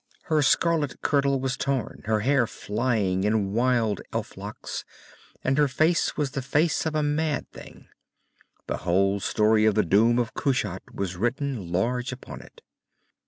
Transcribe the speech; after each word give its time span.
Her 0.23 0.41
scarlet 0.41 1.03
kirtle 1.03 1.39
was 1.39 1.55
torn, 1.55 2.01
her 2.05 2.21
hair 2.21 2.47
flying 2.47 3.23
in 3.23 3.53
wild 3.53 4.01
elf 4.11 4.35
locks, 4.35 4.83
and 5.43 5.59
her 5.59 5.67
face 5.67 6.17
was 6.17 6.31
the 6.31 6.41
face 6.41 6.87
of 6.87 6.95
a 6.95 7.03
mad 7.03 7.47
thing. 7.51 7.87
The 8.65 8.77
whole 8.77 9.19
story 9.19 9.65
of 9.67 9.75
the 9.75 9.85
doom 9.85 10.17
of 10.17 10.33
Kushat 10.33 10.81
was 10.95 11.17
written 11.17 11.71
large 11.71 12.11
upon 12.11 12.41
it. 12.41 12.63